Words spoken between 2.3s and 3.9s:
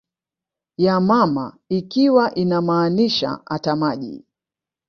inamaanisha ata